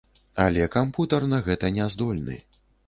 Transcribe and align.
Але 0.45 0.63
кампутар 0.75 1.29
на 1.35 1.43
гэта 1.51 1.73
не 1.79 1.91
здольны. 1.97 2.45